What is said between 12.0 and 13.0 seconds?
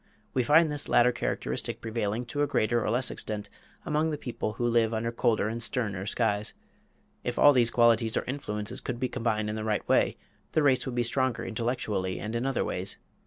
and in other ways.